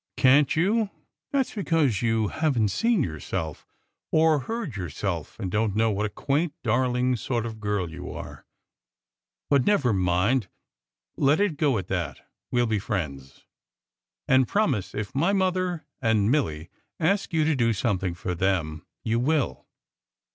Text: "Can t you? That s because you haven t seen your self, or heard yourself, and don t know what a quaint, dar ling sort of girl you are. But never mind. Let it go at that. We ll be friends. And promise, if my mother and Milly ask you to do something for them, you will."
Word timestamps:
"Can 0.17 0.45
t 0.45 0.59
you? 0.59 0.89
That 1.31 1.41
s 1.49 1.53
because 1.53 2.01
you 2.01 2.29
haven 2.29 2.63
t 2.65 2.69
seen 2.69 3.03
your 3.03 3.19
self, 3.19 3.67
or 4.11 4.39
heard 4.39 4.75
yourself, 4.75 5.39
and 5.39 5.51
don 5.51 5.73
t 5.73 5.77
know 5.77 5.91
what 5.91 6.07
a 6.07 6.09
quaint, 6.09 6.55
dar 6.63 6.87
ling 6.89 7.15
sort 7.15 7.45
of 7.45 7.59
girl 7.59 7.87
you 7.91 8.09
are. 8.11 8.43
But 9.47 9.63
never 9.67 9.93
mind. 9.93 10.47
Let 11.17 11.39
it 11.39 11.55
go 11.55 11.77
at 11.77 11.85
that. 11.89 12.27
We 12.49 12.59
ll 12.59 12.65
be 12.65 12.79
friends. 12.79 13.45
And 14.27 14.47
promise, 14.47 14.95
if 14.95 15.13
my 15.13 15.33
mother 15.33 15.85
and 16.01 16.31
Milly 16.31 16.71
ask 16.99 17.31
you 17.31 17.45
to 17.45 17.55
do 17.55 17.71
something 17.71 18.15
for 18.15 18.33
them, 18.33 18.83
you 19.03 19.19
will." 19.19 19.67